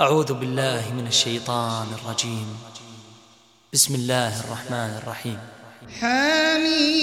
أعوذ 0.00 0.34
بالله 0.34 0.82
من 0.98 1.06
الشيطان 1.06 1.86
الرجيم. 1.94 2.46
بسم 3.72 3.94
الله 3.94 4.40
الرحمن 4.40 4.98
الرحيم. 5.02 5.38
حميم 6.00 6.94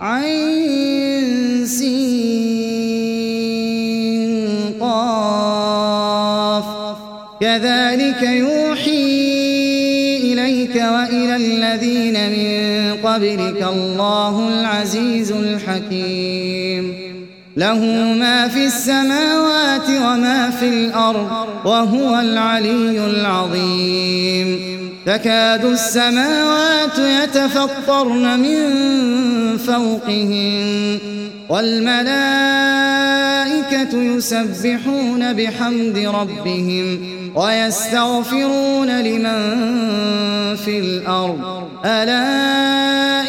عين 0.00 1.66
سين 1.66 2.00
قاف. 4.80 6.64
كذلك 7.40 8.22
يوحي 8.22 9.04
إليك 10.32 10.76
وإلى 10.76 11.36
الذين 11.36 12.16
من 12.32 12.96
قبلك 13.06 13.62
الله 13.62 14.48
العزيز 14.48 15.32
الحكيم. 15.32 16.63
له 17.56 17.78
ما 18.18 18.48
في 18.48 18.66
السماوات 18.66 19.88
وما 19.88 20.50
في 20.50 20.68
الأرض 20.68 21.28
وهو 21.64 22.20
العلي 22.20 23.06
العظيم. 23.06 24.74
تكاد 25.06 25.64
السماوات 25.64 26.98
يتفطرن 26.98 28.38
من 28.38 28.58
فوقهن 29.58 30.98
والملائكة 31.48 32.14
يسبحون 34.02 35.32
بحمد 35.32 35.98
ربهم 35.98 37.00
ويستغفرون 37.34 39.00
لمن 39.00 39.40
في 40.56 40.78
الأرض. 40.78 41.64
ألا 41.84 43.28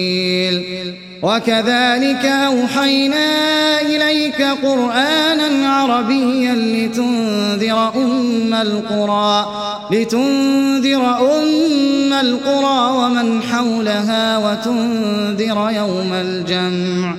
وكذلك 1.23 2.25
أوحينا 2.25 3.81
إليك 3.81 4.41
قرآنا 4.41 5.69
عربيا 5.69 6.55
لتنذر 6.55 7.91
أم 7.95 8.53
القرى 8.53 9.45
لتنذر 9.91 11.17
أم 11.19 12.13
القرى 12.13 12.91
ومن 12.97 13.41
حولها 13.41 14.37
وتنذر 14.37 15.71
يوم 15.75 16.13
الجمع 16.13 17.15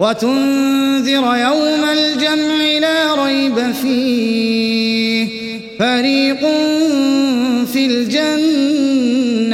وتنذر 0.00 1.36
يوم 1.36 1.84
الجمع 1.92 2.78
لا 2.80 3.24
ريب 3.24 3.72
فيه. 3.72 5.46
فريق 5.78 6.40
في 7.72 7.86
الجنة 7.86 8.45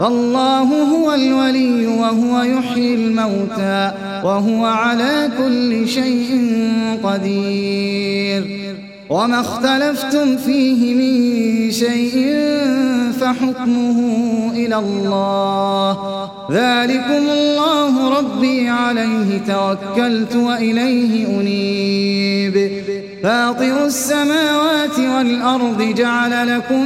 فالله 0.00 0.62
هو 0.62 1.14
الولي 1.14 1.86
وهو 1.86 2.42
يحيي 2.42 2.94
الموتى 2.94 3.92
وهو 4.24 4.64
على 4.64 5.30
كل 5.38 5.88
شيء 5.88 6.52
قدير. 7.02 8.68
وما 9.10 9.40
اختلفتم 9.40 10.36
فيه 10.36 10.94
من 10.94 11.70
شيء 11.70 12.36
فحكمه 13.20 13.98
إلى 14.52 14.76
الله. 14.76 15.92
ذلكم 16.50 17.30
الله 17.30 18.18
ربي 18.18 18.68
عليه 18.68 19.38
توكلت 19.48 20.36
وإليه 20.36 21.40
أنيب. 21.40 22.82
فاطر 23.22 23.84
السماوات 23.84 24.98
والأرض 24.98 25.94
جعل 25.96 26.56
لكم 26.56 26.82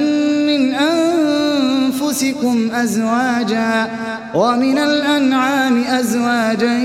من 0.47 0.75
أنفسكم 0.75 1.52
أزواجا 2.75 3.91
ومن 4.35 4.79
الأنعام 4.79 5.85
أزواجا 5.85 6.79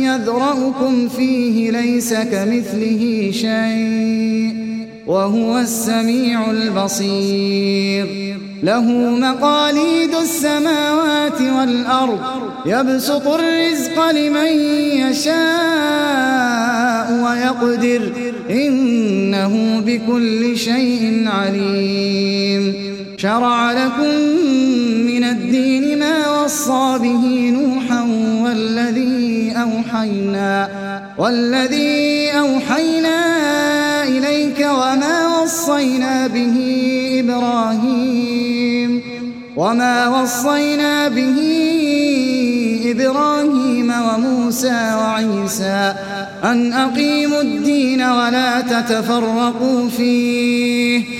يذرأكم 0.00 1.08
فيه 1.08 1.70
ليس 1.70 2.14
كمثله 2.14 3.30
شيء 3.32 4.54
وهو 5.06 5.58
السميع 5.58 6.50
البصير 6.50 8.36
له 8.62 8.84
مقاليد 9.20 10.14
السماوات 10.14 11.40
والأرض 11.40 12.20
يبسط 12.66 13.26
الرزق 13.26 14.10
لمن 14.10 14.52
يشاء 15.06 16.40
ويقدر 17.24 18.12
إنه 18.50 19.80
بكل 19.86 20.58
شيء 20.58 21.28
عليم 21.28 22.90
شرع 23.16 23.72
لكم 23.72 24.49
الدين 25.30 25.98
ما 25.98 26.42
وصى 26.42 26.98
به 26.98 27.50
نوحا 27.50 28.02
والذي 28.44 29.52
أوحينا 29.56 30.68
والذي 31.18 32.30
أوحينا 32.38 33.18
إليك 34.04 34.58
وما 34.58 35.42
وصينا 35.42 36.26
به 36.26 36.56
إبراهيم 37.20 39.02
وما 39.56 40.22
وصينا 40.22 41.08
به 41.08 41.38
إبراهيم 42.86 43.90
وموسى 43.90 44.94
وعيسى. 44.94 45.94
أن 46.44 46.72
أقيموا 46.72 47.40
الدين 47.40 48.02
ولا 48.02 48.60
تتفرقوا 48.60 49.88
فيه. 49.88 51.19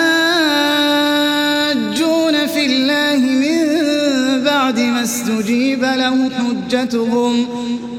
بعد 4.71 4.79
ما 4.79 5.03
استجيب 5.03 5.81
له 5.83 6.29
حجتهم. 6.29 7.47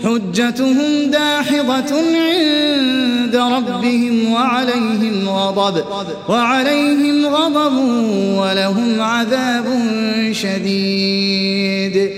حجتهم 0.04 1.10
داحضة 1.10 1.94
عند 1.96 3.36
ربهم 3.36 4.32
وعليهم 4.32 5.28
غضب 5.28 5.84
وعليهم 6.28 7.26
غضب 7.26 7.76
ولهم 8.38 9.00
عذاب 9.00 9.64
شديد. 10.32 12.10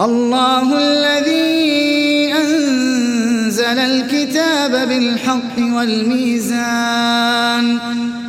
الله 0.00 0.78
الذي 0.78 2.32
أنزل 2.32 3.78
الكتاب 3.78 4.88
بالحق 4.88 5.58
والميزان 5.76 6.86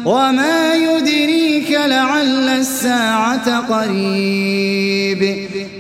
وما 0.06 0.74
يدريك 0.76 1.72
لعل 1.72 2.50
الساعة 2.50 3.60
قريب. 3.60 5.47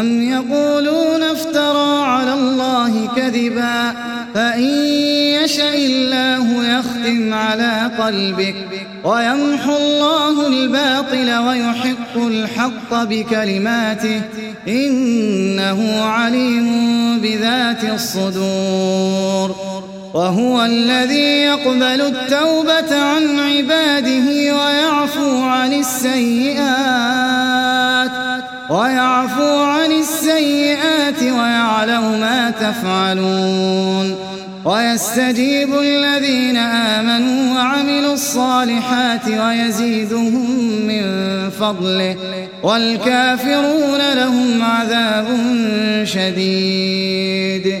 أم 0.00 0.22
يقولون 0.22 1.22
افترى 1.22 2.04
على 2.04 2.34
الله 2.34 3.08
كذبا 3.16 3.92
فإن 4.34 4.68
يشأ 5.44 5.74
الله 5.74 6.78
يختم 6.78 7.34
على 7.34 7.90
قلبك 7.98 8.54
ويمحو 9.04 9.76
الله 9.76 10.46
الباطل 10.46 11.38
ويحق 11.48 12.16
الحق 12.16 13.04
بكلماته 13.04 14.20
إنه 14.68 16.02
عليم 16.02 17.18
بذات 17.20 17.84
الصدور 17.84 19.56
وهو 20.14 20.64
الذي 20.64 21.40
يقبل 21.40 21.82
التوبة 21.82 22.96
عن 23.02 23.38
عباده 23.38 24.56
ويعفو 24.56 25.42
عن 25.42 25.72
السيئات 25.72 27.65
ويعفو 28.70 29.62
عن 29.62 29.92
السيئات 29.92 31.22
ويعلم 31.22 32.20
ما 32.20 32.50
تفعلون 32.50 34.16
ويستجيب 34.64 35.74
الذين 35.78 36.56
آمنوا 36.56 37.54
وعملوا 37.54 38.14
الصالحات 38.14 39.28
ويزيدهم 39.28 40.60
من 40.86 41.04
فضله 41.50 42.16
والكافرون 42.62 44.00
لهم 44.14 44.62
عذاب 44.62 45.26
شديد 46.04 47.80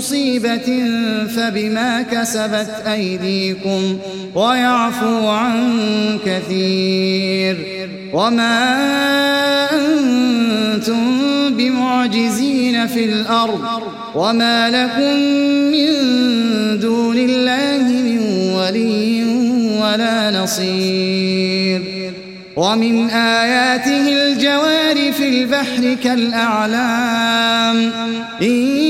مصيبة 0.00 0.84
فبما 1.36 2.02
كسبت 2.02 2.70
أيديكم 2.86 3.98
ويعفو 4.34 5.28
عن 5.28 5.78
كثير 6.26 7.56
وما 8.12 8.76
أنتم 9.72 11.20
بمعجزين 11.50 12.86
في 12.86 13.04
الأرض 13.04 13.60
وما 14.14 14.70
لكم 14.70 15.16
من 15.72 15.90
دون 16.80 17.16
الله 17.18 17.82
من 17.82 18.18
ولي 18.54 19.24
ولا 19.82 20.42
نصير 20.42 21.82
ومن 22.56 23.10
آياته 23.10 24.08
الجوار 24.08 25.12
في 25.12 25.28
البحر 25.28 25.96
كالأعلام 26.04 27.92
إن 28.42 28.89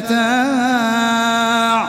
فمتاع 0.00 1.88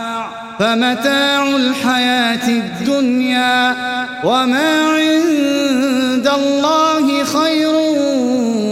فمتاع 0.60 1.56
الحياة 1.56 2.48
الدنيا 2.48 3.75
وما 4.24 4.86
عند 4.86 6.28
الله 6.28 7.24
خير 7.24 7.70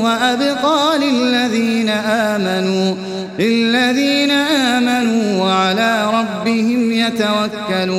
وأبقى 0.04 0.98
للذين 0.98 1.90
آمنوا 1.90 2.96
للذين 3.40 4.32
آمنوا 4.32 5.44
وعلى 5.44 6.12
ربهم 6.14 6.92
يتوكلون. 6.92 7.98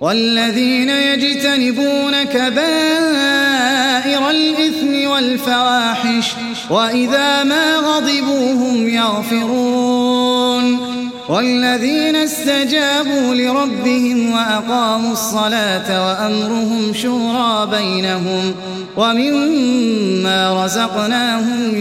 والذين 0.00 0.90
يجتنبون 0.90 2.22
كبائر 2.22 4.30
الإثم 4.30 5.10
والفواحش 5.10 6.32
وإذا 6.70 7.44
ما 7.44 7.76
غضبوا 7.76 8.52
هم 8.52 8.88
يغفرون 8.88 10.94
والذين 11.28 12.16
استجابوا 12.16 13.34
لربهم 13.34 14.32
وأقاموا 14.32 15.12
الصلاة 15.12 16.06
وأمرهم 16.06 16.92
شورى 16.94 17.68
بينهم 17.70 18.54
ومما 18.96 20.64
رزقناهم 20.64 21.74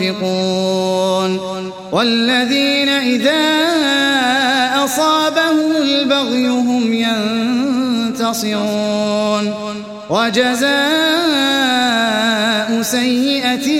ينفقون 0.00 1.40
والذين 1.92 2.88
إذا 2.88 3.40
أصابهم 4.84 5.76
البغي 5.82 6.48
هم 6.48 6.92
ينتصرون 8.12 9.54
وجزاء 10.10 10.70
سيئة 12.82 13.79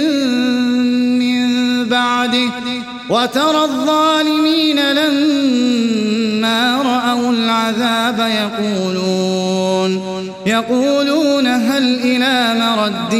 وترى 3.11 3.63
الظالمين 3.63 4.79
لما 4.91 6.81
رأوا 6.81 7.31
العذاب 7.33 8.19
يقولون 8.19 10.01
يقولون 10.45 11.47
هل 11.47 11.99
إلى 11.99 12.55
مرد 12.59 13.15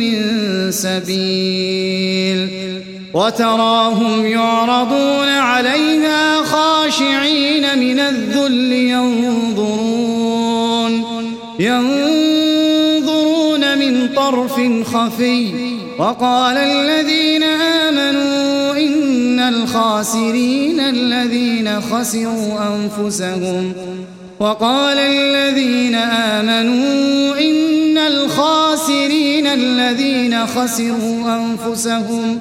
من 0.00 0.18
سبيل 0.72 2.48
وتراهم 3.14 4.26
يعرضون 4.26 5.28
عليها 5.28 6.42
خاشعين 6.42 7.78
من 7.78 8.00
الذل 8.00 8.72
ينظرون 8.72 10.18
ينظرون 11.58 12.98
من 13.78 14.08
طرف 14.16 14.60
خفي 14.84 15.52
وقال 15.98 16.56
الذين 16.56 17.42
آمنوا 17.42 17.77
الخاسرين 19.48 20.80
الذين 20.80 21.80
خسروا 21.80 22.58
أنفسهم 22.74 23.72
وقال 24.40 24.98
الذين 24.98 25.94
آمنوا 25.94 27.38
إن 27.40 27.98
الخاسرين 27.98 29.46
الذين 29.46 30.46
خسروا 30.46 31.38
أنفسهم 31.38 32.40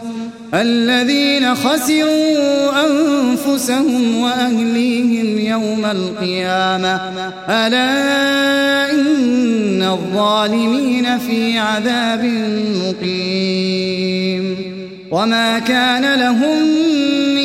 الذين 0.54 1.56
خسروا 1.56 2.72
أنفسهم 2.86 4.22
وأهليهم 4.22 5.40
يوم 5.40 5.86
القيامة 5.86 7.02
ألا 7.50 8.92
إن 8.92 9.84
الظالمين 9.84 11.18
في 11.18 11.60
عذاب 11.60 12.24
مقيم 12.86 14.58
وما 15.12 15.60
كان 15.60 16.20
لهم 16.20 16.97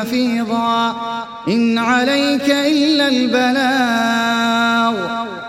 حفيظا. 0.00 0.96
إن 1.48 1.78
عليك 1.78 2.50
إلا 2.50 3.08
البلاغ. 3.08 4.94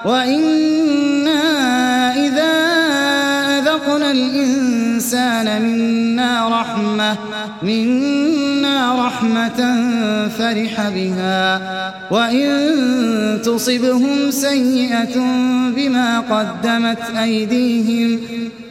وإنا 0.06 1.42
إذا 2.16 2.54
أذقنا 3.60 4.12
الإنسان 4.12 5.62
منا 5.62 6.62
رحمة 6.62 7.18
منا 7.64 8.39
رحمة 9.10 9.62
فرح 10.38 10.90
بها. 10.90 11.62
وإن 12.12 12.50
تصبهم 13.46 14.32
سيئة 14.32 15.16
بما 15.76 16.20
قدمت 16.20 17.02
أيديهم 17.24 18.20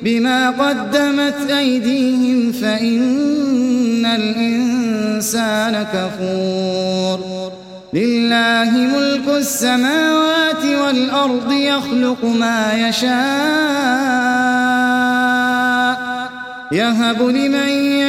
بما 0.02 0.50
قدمت 0.50 1.50
أيديهم 1.50 2.52
فإن 2.52 4.06
الإنسان 4.06 5.86
كفور. 5.92 7.52
لله 7.92 8.70
ملك 8.70 9.28
السماوات 9.36 10.64
والأرض 10.84 11.52
يخلق 11.52 12.24
ما 12.24 12.88
يشاء 12.88 14.18
يهب 16.72 17.22
لمن 17.22 17.97